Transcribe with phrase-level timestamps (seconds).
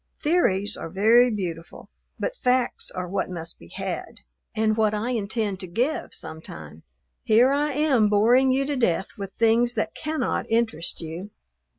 [0.19, 1.87] Theories are very beautiful,
[2.19, 4.21] but facts are what must be had,
[4.55, 6.81] and what I intend to give some time.
[7.23, 11.29] Here I am boring you to death with things that cannot interest you!